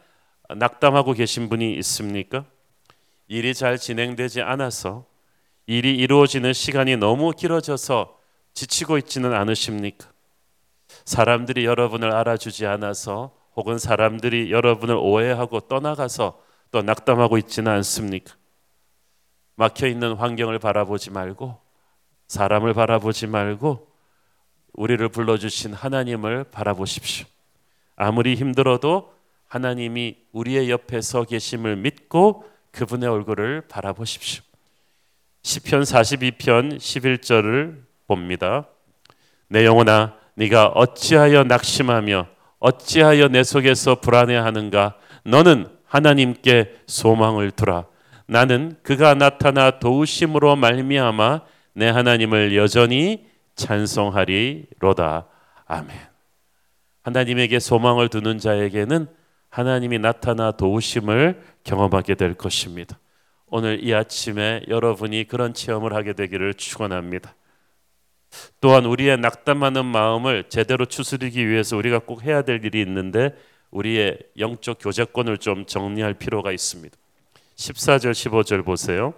낙담하고 0.49 1.13
계신 1.13 1.49
분이 1.49 1.75
있습니까? 1.77 2.45
일이 3.27 3.53
잘 3.53 3.77
진행되지 3.77 4.41
않아서 4.41 5.05
일이 5.65 5.95
이루어지는 5.95 6.53
시간이 6.53 6.95
너무 6.97 7.31
길어져서 7.31 8.17
지치고 8.53 8.97
있지는 8.97 9.33
않으십니까? 9.33 10.09
사람들이 11.03 11.65
여러분을 11.65 12.13
알아주지 12.13 12.65
않아서 12.65 13.35
혹은 13.55 13.77
사람들이 13.77 14.51
여러분을 14.51 14.95
오해하고 14.95 15.61
떠나가서 15.61 16.41
또 16.71 16.81
낙담하고 16.81 17.37
있지는 17.37 17.71
않습니까? 17.73 18.35
막혀 19.55 19.87
있는 19.87 20.13
환경을 20.13 20.59
바라보지 20.59 21.11
말고 21.11 21.59
사람을 22.27 22.73
바라보지 22.73 23.27
말고 23.27 23.87
우리를 24.73 25.07
불러주신 25.09 25.73
하나님을 25.73 26.45
바라보십시오. 26.45 27.25
아무리 27.97 28.35
힘들어도 28.35 29.13
하나님이 29.47 30.15
우리의 30.31 30.69
옆에 30.69 31.01
서 31.01 31.23
계심을 31.23 31.75
믿고 31.75 32.45
그분의 32.71 33.09
얼굴을 33.09 33.63
바라보십시오. 33.67 34.43
시편 35.41 35.81
42편 35.81 36.77
11절을 36.77 37.81
봅니다. 38.07 38.67
내 39.49 39.65
영혼아 39.65 40.15
네가 40.35 40.67
어찌하여 40.67 41.43
낙심하며 41.43 42.27
어찌하여 42.59 43.29
내 43.29 43.43
속에서 43.43 43.95
불안해하는가 43.95 44.95
너는 45.23 45.67
하나님께 45.85 46.81
소망을 46.85 47.51
두라 47.51 47.85
나는 48.27 48.75
그가 48.83 49.13
나타나 49.13 49.79
도우심으로 49.79 50.55
말미암아 50.57 51.41
내 51.73 51.87
하나님을 51.89 52.55
여전히 52.55 53.25
찬송하리로다 53.55 55.25
아멘 55.65 56.16
하나님에게 57.07 57.59
소망을 57.59 58.09
두는 58.09 58.37
자에게는 58.37 59.07
하나님이 59.49 59.97
나타나 59.97 60.51
도우심을 60.51 61.41
경험하게 61.63 62.15
될 62.15 62.33
것입니다 62.33 62.99
오늘 63.45 63.81
이 63.81 63.95
아침에 63.95 64.63
여러분이 64.67 65.23
그런 65.23 65.53
체험을 65.53 65.93
하게 65.93 66.11
되기를 66.11 66.55
축원합니다 66.55 67.33
또한 68.59 68.85
우리의 68.85 69.17
낙담하는 69.19 69.85
마음을 69.85 70.49
제대로 70.49 70.85
추스리기 70.85 71.47
위해서 71.47 71.77
우리가 71.77 71.99
꼭 71.99 72.23
해야 72.23 72.41
될 72.41 72.65
일이 72.65 72.81
있는데 72.81 73.33
우리의 73.71 74.19
영적 74.37 74.79
교제권을 74.81 75.37
좀 75.37 75.65
정리할 75.65 76.13
필요가 76.13 76.51
있습니다. 76.51 76.95
14절 77.55 78.11
15절 78.11 78.65
보세요. 78.65 79.13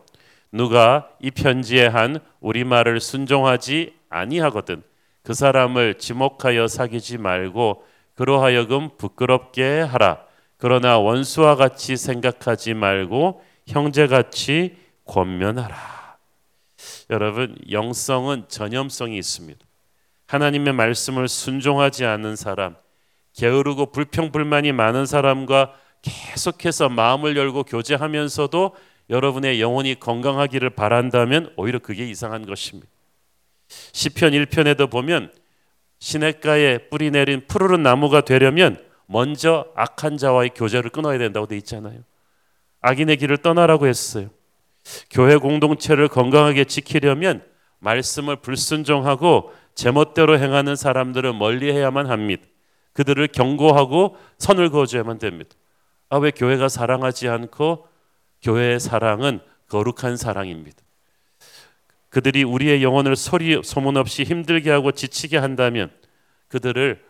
누가 0.52 1.10
이 1.20 1.32
편지에 1.32 1.88
한 1.88 2.20
우리 2.40 2.64
말을 2.64 3.00
순종하지 3.00 3.94
아니하거든 4.10 4.84
그 5.24 5.34
사람을 5.34 5.96
지목하여 5.96 6.68
사귀지 6.68 7.18
말고 7.18 7.86
그로 8.16 8.42
하여금 8.42 8.90
부끄럽게 8.98 9.82
하라. 9.82 10.26
그러나 10.58 11.00
원수와 11.00 11.56
같이 11.56 11.96
생각하지 11.96 12.74
말고 12.74 13.42
형제같이 13.68 14.76
권면하라. 15.06 16.18
여러분 17.10 17.56
영성은 17.72 18.46
전염성이 18.48 19.18
있습니다. 19.18 19.60
하나님의 20.28 20.74
말씀을 20.74 21.28
순종하지 21.28 22.06
않는 22.06 22.36
사람, 22.36 22.76
게으르고 23.34 23.88
불평불만이 23.88 24.74
많은 24.74 25.06
사람과 25.06 25.74
계속해서 26.02 26.90
마음을 26.90 27.36
열고 27.36 27.64
교제하면서도 27.64 28.76
여러분의 29.10 29.60
영혼이 29.60 29.96
건강하기를 29.96 30.72
바란다면 30.72 31.54
오히려 31.58 31.80
그게 31.80 32.08
이상한 32.08 32.46
것입니다. 32.46 32.88
시편 33.92 34.32
1편에도 34.32 34.90
보면 34.90 35.32
시냇가에 36.00 36.90
뿌리 36.90 37.12
내린 37.12 37.46
푸르른 37.48 37.84
나무가 37.84 38.22
되려면 38.22 38.84
먼저 39.06 39.68
악한 39.76 40.18
자와의 40.18 40.52
교제를 40.56 40.90
끊어야 40.92 41.18
된다고 41.18 41.48
돼 41.48 41.58
있잖아요. 41.58 42.02
악인의 42.82 43.18
길을 43.18 43.38
떠나라고 43.38 43.88
했어요. 43.88 44.30
교회 45.10 45.36
공동체를 45.36 46.08
건강하게 46.08 46.66
지키려면 46.66 47.44
말씀을 47.80 48.38
불순종하고 48.38 49.54
제멋대로 49.76 50.38
행하는 50.38 50.76
사람들을 50.76 51.34
멀리해야만 51.34 52.08
합니다. 52.08 52.44
그들을 52.94 53.28
경고하고 53.28 54.18
선을 54.38 54.70
그어줘야만 54.70 55.20
됩니다. 55.20 55.52
아 56.10 56.18
왜 56.18 56.32
교회가 56.32 56.70
사랑하지 56.70 57.28
않고 57.28 57.88
교회의 58.42 58.80
사랑은 58.80 59.42
거룩한 59.70 60.18
사랑입니다. 60.18 60.78
그들이 62.10 62.44
우리의 62.44 62.84
영혼을 62.84 63.16
소리 63.16 63.62
소문 63.64 63.98
없이 63.98 64.24
힘들게 64.24 64.72
하고 64.72 64.92
지치게 64.92 65.38
한다면 65.38 65.92
그들을 66.48 67.04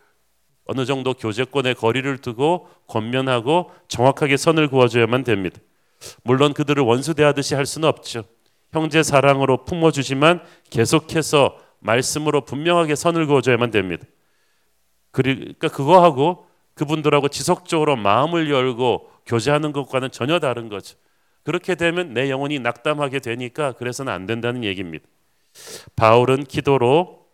어느 0.66 0.86
정도 0.86 1.14
교제권의 1.14 1.76
거리를 1.76 2.18
두고 2.20 2.70
권면하고 2.88 3.72
정확하게 3.88 4.38
선을 4.38 4.68
그어줘야만 4.68 5.24
됩니다. 5.24 5.60
물론 6.24 6.54
그들을 6.54 6.84
원수 6.84 7.14
대하듯이 7.14 7.56
할 7.56 7.66
수는 7.66 7.88
없죠. 7.88 8.24
형제 8.72 9.02
사랑으로 9.02 9.66
품어주지만 9.66 10.42
계속해서 10.70 11.58
말씀으로 11.80 12.46
분명하게 12.46 12.96
선을 12.96 13.26
그어줘야만 13.26 13.72
됩니다. 13.72 14.06
그러니까 15.12 15.70
그거하고 15.70 16.46
그분들하고 16.76 17.30
지속적으로 17.30 17.96
마음을 17.96 18.50
열고 18.50 19.10
교제하는 19.26 19.72
것과는 19.72 20.12
전혀 20.12 20.40
다른 20.40 20.70
거죠. 20.70 20.98
그렇게 21.44 21.76
되면 21.76 22.14
내 22.14 22.30
영혼이 22.30 22.60
낙담하게 22.60 23.20
되니까 23.20 23.72
그래서는 23.74 24.12
안 24.12 24.26
된다는 24.26 24.64
얘기입니다. 24.64 25.06
바울은 25.96 26.44
기도로 26.44 27.26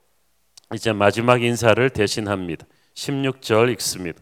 이제 0.73 0.93
마지막 0.93 1.43
인사를 1.43 1.89
대신합니다. 1.89 2.65
16절 2.93 3.71
읽습니다. 3.73 4.19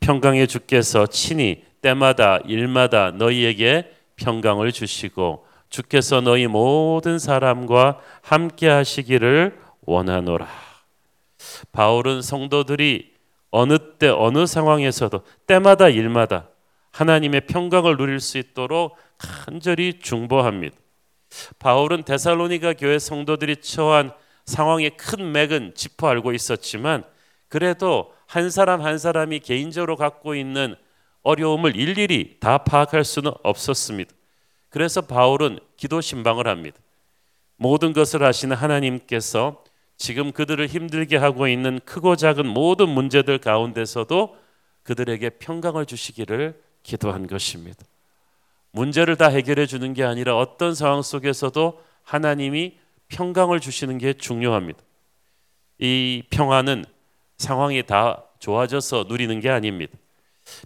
평강의 0.00 0.46
주께서 0.46 1.06
친히 1.06 1.64
때마다 1.82 2.38
일마다 2.46 3.10
너희에게 3.10 3.90
평강을 4.16 4.72
주시고 4.72 5.44
주께서 5.68 6.20
너희 6.20 6.46
모든 6.46 7.18
사람과 7.18 7.98
함께 8.22 8.68
하시기를 8.68 9.58
원하노라. 9.82 10.48
바울은 11.72 12.22
성도들이 12.22 13.12
어느 13.50 13.78
때 13.98 14.08
어느 14.08 14.46
상황에서도 14.46 15.22
때마다 15.46 15.88
일마다 15.88 16.48
하나님의 16.94 17.42
평강을 17.48 17.96
누릴 17.96 18.20
수 18.20 18.38
있도록 18.38 18.96
간절히 19.18 19.98
중보합니다. 19.98 20.76
바울은 21.58 22.04
데살로니가 22.04 22.74
교회 22.74 23.00
성도들이 23.00 23.56
처한 23.56 24.12
상황의 24.46 24.96
큰 24.96 25.32
맥은 25.32 25.74
짚어 25.74 26.08
알고 26.08 26.32
있었지만 26.32 27.02
그래도 27.48 28.14
한 28.26 28.48
사람 28.48 28.80
한 28.80 28.98
사람이 28.98 29.40
개인적으로 29.40 29.96
갖고 29.96 30.36
있는 30.36 30.76
어려움을 31.22 31.74
일일이 31.74 32.36
다 32.38 32.58
파악할 32.58 33.04
수는 33.04 33.32
없었습니다. 33.42 34.14
그래서 34.68 35.00
바울은 35.00 35.58
기도 35.76 36.00
신방을 36.00 36.46
합니다. 36.46 36.78
모든 37.56 37.92
것을 37.92 38.22
아시는 38.22 38.56
하나님께서 38.56 39.64
지금 39.96 40.30
그들을 40.30 40.64
힘들게 40.68 41.16
하고 41.16 41.48
있는 41.48 41.80
크고 41.84 42.14
작은 42.14 42.46
모든 42.46 42.88
문제들 42.88 43.38
가운데서도 43.38 44.36
그들에게 44.84 45.30
평강을 45.30 45.86
주시기를 45.86 46.62
기도한 46.84 47.26
것입니다. 47.26 47.84
문제를 48.70 49.16
다 49.16 49.28
해결해 49.28 49.66
주는 49.66 49.92
게 49.94 50.04
아니라 50.04 50.36
어떤 50.36 50.74
상황 50.74 51.02
속에서도 51.02 51.82
하나님이 52.04 52.76
평강을 53.08 53.58
주시는 53.58 53.98
게 53.98 54.12
중요합니다. 54.12 54.80
이 55.78 56.22
평화는 56.30 56.84
상황이 57.38 57.82
다 57.82 58.24
좋아져서 58.38 59.06
누리는 59.08 59.40
게 59.40 59.50
아닙니다. 59.50 59.96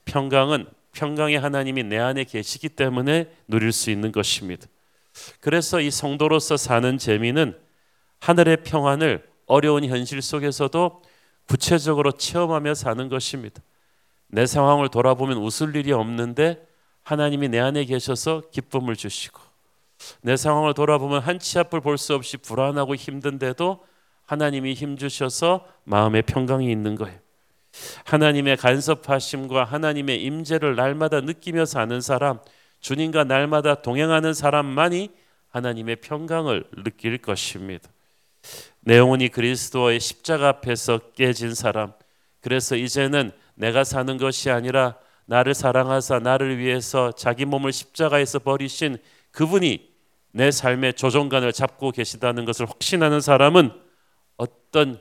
평강은 0.05 0.67
평강의 0.93 1.39
하나님이 1.39 1.85
내 1.85 1.99
안에 1.99 2.25
계시기 2.25 2.71
때문에 2.71 3.31
누릴 3.47 3.73
수 3.73 3.91
있는 3.91 4.11
것입니다. 4.11 4.67
그래서 5.41 5.81
이 5.81 5.91
성도로서 5.91 6.57
사는 6.57 6.99
재미는 6.99 7.57
하늘의 8.21 8.65
평안을 8.65 9.29
어려운 9.47 9.85
현실 9.85 10.21
속에서도 10.21 11.03
구체적으로 11.47 12.13
체험하며 12.13 12.75
사는 12.75 13.09
것입니다. 13.09 13.63
내 14.29 14.47
상황을 14.47 14.89
돌아보면 14.89 15.39
웃을 15.39 15.75
일이 15.77 15.93
없는데 15.93 16.67
하나님이 17.03 17.49
내 17.49 17.59
안에 17.59 17.85
계셔서 17.85 18.43
기쁨을 18.53 18.97
주시고 18.97 19.41
내 20.23 20.37
상황을 20.37 20.75
돌아보면 20.75 21.21
한 21.23 21.39
치 21.39 21.59
앞을 21.59 21.81
볼 21.81 21.99
수 21.99 22.15
없이 22.15 22.37
불안하고 22.37 22.95
힘든데도 22.95 23.85
하나님이 24.27 24.75
힘 24.75 24.97
주셔서 24.97 25.67
마음의 25.85 26.23
평강이 26.23 26.71
있는 26.71 26.95
거예요. 26.97 27.19
하나님의 28.05 28.57
간섭하심과 28.59 29.65
하나님의 29.65 30.23
임재를 30.23 30.77
날마다 30.77 31.21
느끼며 31.21 31.65
사는 31.65 32.01
사람, 32.01 32.39
주님과 32.81 33.25
날마다 33.25 33.77
동행하는 33.77 34.35
사람만이 34.35 35.11
하나님의 35.49 35.97
평강을 35.97 36.65
느낄 36.85 37.19
것입니다. 37.19 37.89
내 38.81 38.99
영혼이 38.99 39.29
그리스도의 39.29 39.99
십자가 40.01 40.49
앞에서 40.49 40.99
깨진 41.17 41.55
사람, 41.55 41.93
그래서 42.41 42.77
이제는 42.77 43.33
내가 43.59 43.83
사는 43.85 44.17
것이 44.17 44.51
아니라 44.51 44.97
나를 45.27 45.53
사랑하사 45.53 46.21
나를 46.21 46.59
위해서 46.59 47.13
자기 47.13 47.45
몸을 47.45 47.73
십자가에서 47.73 48.39
버리신 48.39 48.99
그분이 49.33 49.93
내 50.31 50.51
삶의 50.51 50.95
조종관을 50.95 51.53
잡고 51.53 51.91
계시다는 51.91 52.45
것을 52.45 52.67
확신하는 52.67 53.21
사람은 53.21 53.73
어떤 54.37 55.01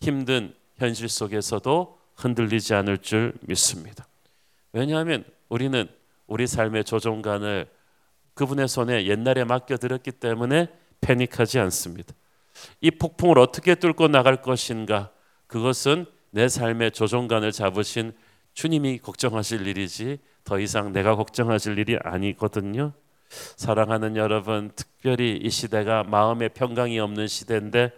힘든 0.00 0.54
현실 0.76 1.08
속에서도 1.08 1.98
흔들리지 2.14 2.74
않을 2.74 2.98
줄 2.98 3.34
믿습니다. 3.40 4.06
왜냐하면 4.72 5.24
우리는 5.48 5.88
우리 6.26 6.46
삶의 6.46 6.84
조종관을 6.84 7.68
그분의 8.34 8.68
손에 8.68 9.06
옛날에 9.06 9.44
맡겨드렸기 9.44 10.12
때문에 10.12 10.68
패닉하지 11.00 11.58
않습니다. 11.58 12.14
이 12.80 12.90
폭풍을 12.90 13.38
어떻게 13.38 13.74
뚫고 13.74 14.08
나갈 14.08 14.40
것인가? 14.42 15.10
그것은 15.46 16.06
내 16.30 16.48
삶의 16.48 16.92
조종관을 16.92 17.52
잡으신 17.52 18.12
주님이 18.54 18.98
걱정하실 18.98 19.66
일이지 19.66 20.18
더 20.44 20.58
이상 20.58 20.92
내가 20.92 21.16
걱정하실 21.16 21.78
일이 21.78 21.98
아니거든요. 22.02 22.92
사랑하는 23.28 24.16
여러분, 24.16 24.70
특별히 24.76 25.38
이 25.42 25.50
시대가 25.50 26.04
마음의 26.04 26.50
평강이 26.50 26.98
없는 26.98 27.26
시대인데 27.26 27.90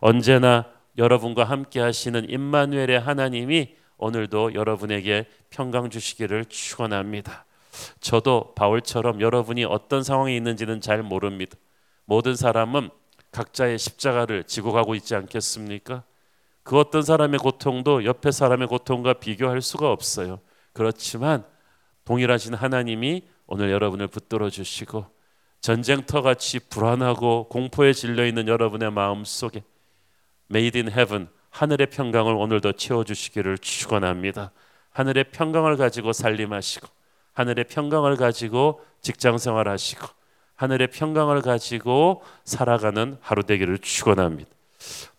언제나 0.00 0.66
여러분과 0.98 1.44
함께 1.44 1.80
하시는 1.80 2.28
임마누엘의 2.28 2.98
하나님이 2.98 3.74
오늘도 3.98 4.54
여러분에게 4.54 5.26
평강 5.50 5.90
주시기를 5.90 6.46
축원합니다. 6.46 7.44
저도 8.00 8.54
바울처럼 8.54 9.20
여러분이 9.20 9.64
어떤 9.64 10.02
상황에 10.02 10.34
있는지는 10.36 10.80
잘 10.80 11.02
모릅니다. 11.02 11.56
모든 12.04 12.34
사람은 12.34 12.90
각자의 13.30 13.78
십자가를 13.78 14.44
지고 14.44 14.72
가고 14.72 14.94
있지 14.94 15.14
않겠습니까? 15.14 16.02
그 16.62 16.78
어떤 16.78 17.02
사람의 17.02 17.38
고통도 17.38 18.04
옆에 18.04 18.30
사람의 18.30 18.68
고통과 18.68 19.14
비교할 19.14 19.62
수가 19.62 19.90
없어요. 19.90 20.40
그렇지만 20.72 21.44
동일하신 22.04 22.54
하나님이 22.54 23.22
오늘 23.46 23.70
여러분을 23.70 24.08
붙들어 24.08 24.50
주시고 24.50 25.06
전쟁터 25.60 26.22
같이 26.22 26.58
불안하고 26.58 27.48
공포에 27.48 27.92
질려 27.92 28.26
있는 28.26 28.48
여러분의 28.48 28.90
마음 28.92 29.24
속에 29.24 29.62
Made 30.50 30.80
in 30.80 30.90
Heaven 30.90 31.28
하늘의 31.50 31.88
평강을 31.88 32.34
오늘도 32.34 32.72
채워 32.72 33.04
주시기를 33.04 33.58
축원합니다. 33.58 34.52
하늘의 34.90 35.24
평강을 35.32 35.76
가지고 35.76 36.12
살림하시고 36.12 36.88
하늘의 37.32 37.64
평강을 37.68 38.16
가지고 38.16 38.80
직장 39.00 39.38
생활하시고 39.38 40.06
하늘의 40.56 40.88
평강을 40.88 41.42
가지고 41.42 42.22
살아가는 42.44 43.16
하루 43.20 43.42
되기를 43.42 43.78
축원합니다. 43.78 44.50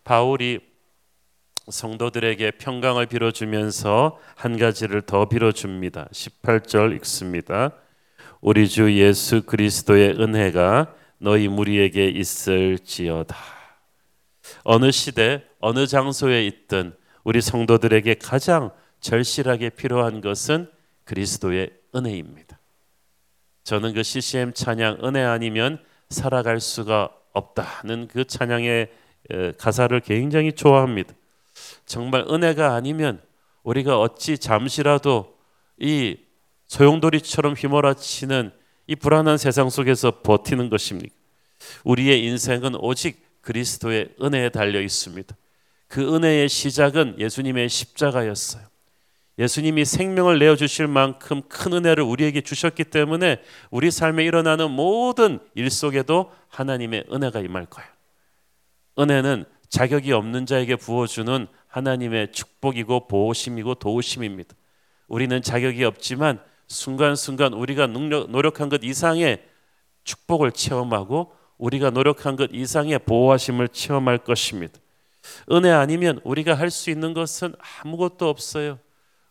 바울이 0.03 0.70
성도들에게 1.71 2.51
평강을 2.51 3.07
빌어주면서 3.07 4.19
한 4.35 4.57
가지를 4.57 5.01
더 5.01 5.27
빌어줍니다. 5.27 6.09
18절 6.11 6.95
읽습니다. 6.97 7.71
우리 8.41 8.67
주 8.67 8.93
예수 8.97 9.43
그리스도의 9.43 10.19
은혜가 10.19 10.93
너희 11.17 11.47
무리에게 11.47 12.07
있을지어다. 12.09 13.35
어느 14.63 14.91
시대 14.91 15.43
어느 15.59 15.87
장소에 15.87 16.45
있든 16.45 16.93
우리 17.23 17.41
성도들에게 17.41 18.15
가장 18.15 18.71
절실하게 18.99 19.69
필요한 19.69 20.21
것은 20.21 20.69
그리스도의 21.05 21.71
은혜입니다. 21.95 22.59
저는 23.63 23.93
그 23.93 24.03
CCM 24.03 24.53
찬양 24.53 24.99
은혜 25.03 25.23
아니면 25.23 25.79
살아갈 26.09 26.59
수가 26.59 27.11
없다는 27.33 28.07
그 28.07 28.25
찬양의 28.25 28.91
가사를 29.57 29.99
굉장히 30.01 30.51
좋아합니다. 30.51 31.13
정말 31.85 32.25
은혜가 32.29 32.73
아니면 32.73 33.21
우리가 33.63 33.99
어찌 33.99 34.37
잠시라도 34.37 35.37
이 35.77 36.17
소용돌이처럼 36.67 37.53
휘몰아치는 37.53 38.51
이 38.87 38.95
불안한 38.95 39.37
세상 39.37 39.69
속에서 39.69 40.21
버티는 40.21 40.69
것입니까? 40.69 41.13
우리의 41.83 42.23
인생은 42.25 42.75
오직 42.75 43.21
그리스도의 43.41 44.09
은혜에 44.21 44.49
달려 44.49 44.81
있습니다. 44.81 45.35
그 45.87 46.15
은혜의 46.15 46.49
시작은 46.49 47.19
예수님의 47.19 47.69
십자가였어요. 47.69 48.63
예수님이 49.37 49.85
생명을 49.85 50.39
내어 50.39 50.55
주실 50.55 50.87
만큼 50.87 51.41
큰 51.47 51.73
은혜를 51.73 52.03
우리에게 52.03 52.41
주셨기 52.41 52.85
때문에 52.85 53.41
우리 53.69 53.89
삶에 53.89 54.23
일어나는 54.23 54.71
모든 54.71 55.39
일 55.55 55.69
속에도 55.69 56.31
하나님의 56.49 57.05
은혜가 57.11 57.39
임할 57.39 57.65
거예요. 57.65 57.89
은혜는 58.99 59.45
자격이 59.69 60.11
없는 60.11 60.45
자에게 60.45 60.75
부어주는 60.75 61.47
하나님의 61.71 62.31
축복이고 62.31 63.07
보호심이고 63.07 63.75
도우심입니다. 63.75 64.55
우리는 65.07 65.41
자격이 65.41 65.83
없지만 65.83 66.39
순간순간 66.67 67.53
우리가 67.53 67.87
노력한 67.87 68.69
것 68.69 68.81
이상의 68.83 69.43
축복을 70.03 70.51
체험하고 70.51 71.33
우리가 71.57 71.89
노력한 71.91 72.35
것 72.35 72.49
이상의 72.53 72.99
보호하심을 72.99 73.69
체험할 73.69 74.19
것입니다. 74.19 74.79
은혜 75.51 75.69
아니면 75.69 76.19
우리가 76.23 76.55
할 76.55 76.69
수 76.71 76.89
있는 76.89 77.13
것은 77.13 77.53
아무것도 77.83 78.27
없어요. 78.27 78.79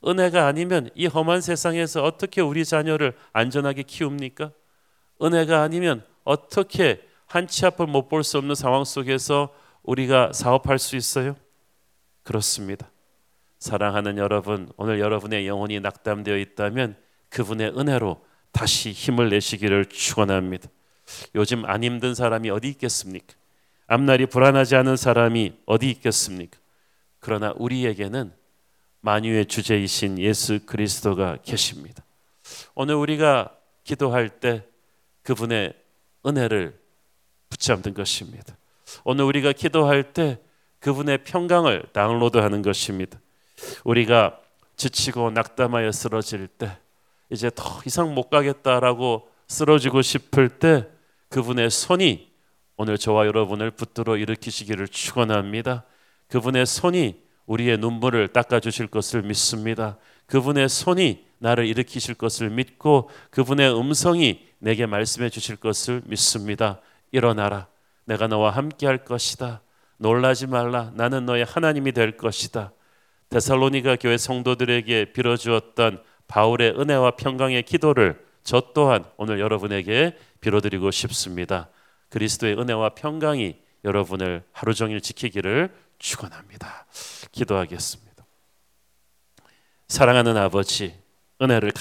은혜가 0.07 0.47
아니면 0.47 0.89
이 0.95 1.07
험한 1.07 1.41
세상에서 1.43 2.03
어떻게 2.05 2.41
우리 2.41 2.65
자녀를 2.65 3.15
안전하게 3.33 3.83
키웁니까? 3.83 4.51
은혜가 5.23 5.63
아니면 5.63 6.03
어떻게 6.25 7.03
한치 7.27 7.67
앞을 7.67 7.87
못 7.87 8.09
볼 8.09 8.25
수 8.25 8.39
없는 8.39 8.55
상황 8.55 8.85
속에서 8.85 9.51
우리가 9.83 10.33
사업할 10.33 10.79
수 10.79 10.97
있어요? 10.97 11.37
그렇습니다. 12.23 12.91
사랑하는 13.59 14.19
여러분, 14.19 14.71
오늘 14.77 15.01
여러분의 15.01 15.47
영혼이 15.47 15.81
낙담되어 15.81 16.37
있다면 16.39 16.97
그분의 17.29 17.79
은혜로 17.79 18.25
다시 18.53 18.91
힘을 18.91 19.29
내시기를 19.29 19.87
축원합니다. 19.87 20.69
요즘 21.35 21.65
안 21.65 21.85
힘든 21.85 22.15
사람이 22.15 22.51
어디 22.51 22.69
있겠습니까? 22.69 23.35
앞날이 23.87 24.27
불안하지 24.27 24.77
않은 24.77 24.97
사람이 24.97 25.55
어디 25.67 25.91
있겠습니까? 25.91 26.59
그러나 27.19 27.53
우리에게는 27.57 28.33
만유의 29.01 29.47
주제이신 29.47 30.19
예수 30.19 30.65
그리스도가 30.65 31.39
계십니다. 31.43 32.05
오늘 32.75 32.95
우리가 32.95 33.55
기도할 33.85 34.29
때 34.29 34.65
그분의 35.23 35.75
은혜를 36.27 36.79
붙잡는 37.49 37.95
것입니다. 37.95 38.57
오늘 39.05 39.25
우리가 39.25 39.53
기도할 39.53 40.13
때 40.13 40.39
그분의 40.81 41.25
평강을 41.25 41.85
다운로드하는 41.93 42.63
것입니다. 42.63 43.19
우리가 43.85 44.39
지치고 44.77 45.31
낙담하여 45.31 45.93
쓰러질 45.93 46.49
때 46.49 46.79
이제 47.29 47.51
더 47.55 47.81
이상 47.87 48.15
못 48.15 48.31
가겠다라고 48.31 49.29
쓰러지고 49.47 50.03
싶을 50.03 50.49
때 50.49 50.87
그분의 51.29 51.71
손이 51.71 52.31
오늘 52.77 52.97
저와 52.97 53.27
여러분을 53.27 53.71
붙들어 53.71 54.17
일으키시기를 54.17 54.89
축원합니다. 54.89 55.85
그분의 56.29 56.65
손이 56.65 57.21
우리의 57.47 57.79
눈물을 57.79 58.29
닦아 58.29 58.61
주실 58.61 58.87
것을 58.87 59.23
믿습니다. 59.23 59.99
그분의 60.27 60.69
손이 60.69 61.27
나를 61.39 61.67
일으키실 61.67 62.15
것을 62.15 62.49
믿고 62.51 63.11
그분의 63.31 63.77
음성이 63.77 64.47
내게 64.59 64.87
말씀해 64.87 65.29
주실 65.29 65.57
것을 65.57 66.03
믿습니다. 66.07 66.81
일어나라. 67.11 67.67
내가 68.05 68.29
너와 68.29 68.51
함께 68.51 68.87
할 68.87 69.05
것이다. 69.05 69.61
놀라지 70.01 70.47
말라. 70.47 70.91
나는 70.95 71.27
너의 71.27 71.45
하나님이 71.45 71.93
될 71.93 72.17
것이다. 72.17 72.73
데살로니가 73.29 73.97
교회 73.97 74.17
성도들에게 74.17 75.13
빌어 75.13 75.37
주었던 75.37 76.03
바울의 76.27 76.81
은혜와 76.81 77.13
평강의 77.17 77.63
기도를 77.65 78.25
저 78.43 78.73
또한 78.75 79.05
오늘 79.19 79.41
여러분에게 79.41 80.17
빌어드리고 80.41 80.91
싶습니다. 80.91 81.69
그리스도의 82.09 82.59
은혜와 82.59 82.95
평강이 82.95 83.61
여러분을 83.85 84.43
하루 84.53 84.73
종일 84.73 85.03
지키기를 85.03 85.71
축원합니다. 85.99 86.87
기도하겠습니다. 87.31 88.25
사랑하는 89.87 90.35
아버지, 90.39 90.95
은혜를 91.43 91.73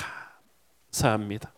감사합니다. 0.91 1.53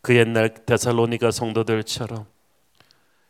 그 0.00 0.16
옛날 0.16 0.52
데살로니가 0.66 1.30
성도들처럼 1.30 2.31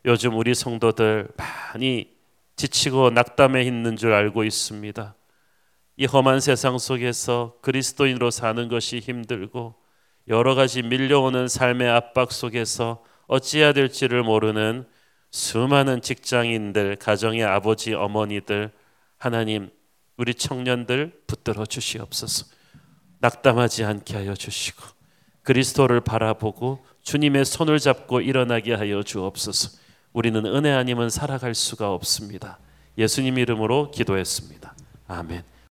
요즘 0.05 0.35
우리 0.35 0.53
성도들 0.53 1.29
많이 1.37 2.11
지치고 2.57 3.11
낙담해 3.11 3.63
있는 3.63 3.95
줄 3.95 4.13
알고 4.13 4.43
있습니다. 4.43 5.15
이 5.95 6.05
험한 6.05 6.41
세상 6.41 6.77
속에서 6.77 7.55
그리스도인으로 7.61 8.29
사는 8.29 8.67
것이 8.67 8.99
힘들고 8.99 9.75
여러 10.27 10.55
가지 10.55 10.81
밀려오는 10.81 11.47
삶의 11.47 11.89
압박 11.89 12.31
속에서 12.31 13.03
어찌해야 13.27 13.73
될지를 13.73 14.23
모르는 14.23 14.85
수많은 15.31 16.01
직장인들, 16.01 16.97
가정의 16.97 17.43
아버지, 17.43 17.93
어머니들, 17.93 18.71
하나님, 19.17 19.71
우리 20.17 20.33
청년들 20.35 21.23
붙들어 21.27 21.65
주시옵소서. 21.65 22.45
낙담하지 23.19 23.85
않게 23.85 24.15
하여 24.15 24.35
주시고 24.35 24.83
그리스도를 25.43 26.01
바라보고 26.01 26.85
주님의 27.03 27.45
손을 27.45 27.79
잡고 27.79 28.21
일어나게 28.21 28.73
하여 28.73 29.01
주옵소서. 29.01 29.82
우리는 30.13 30.45
은혜 30.45 30.71
아니면 30.71 31.09
살아갈 31.09 31.55
수가 31.55 31.91
없습니다. 31.91 32.59
예수님 32.97 33.37
이름으로 33.39 33.91
기도했습니다. 33.91 34.75
아멘. 35.07 35.43